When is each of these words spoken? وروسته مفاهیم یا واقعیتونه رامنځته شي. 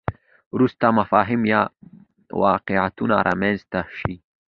وروسته 0.53 0.85
مفاهیم 0.99 1.41
یا 1.53 1.61
واقعیتونه 2.43 3.15
رامنځته 3.27 3.81
شي. 3.97 4.15